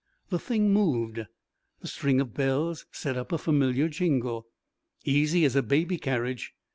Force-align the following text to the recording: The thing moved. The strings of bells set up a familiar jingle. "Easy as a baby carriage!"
The 0.31 0.39
thing 0.39 0.73
moved. 0.73 1.27
The 1.81 1.87
strings 1.87 2.23
of 2.23 2.33
bells 2.33 2.87
set 2.91 3.15
up 3.17 3.31
a 3.31 3.37
familiar 3.37 3.87
jingle. 3.87 4.47
"Easy 5.05 5.45
as 5.45 5.55
a 5.55 5.61
baby 5.61 5.99
carriage!" 5.99 6.55